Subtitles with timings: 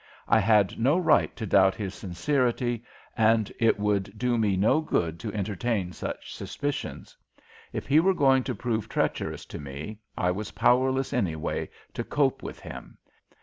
[0.27, 2.83] I had no right to doubt his sincerity,
[3.15, 7.15] and it would do me no good to entertain such suspicions.
[7.71, 12.41] If he was going to prove treacherous to me, I was powerless, anyway, to cope
[12.41, 12.97] with him.